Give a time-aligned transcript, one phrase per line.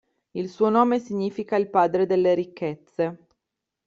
[0.31, 3.27] Il suo nome significa "il padre delle ricchezze".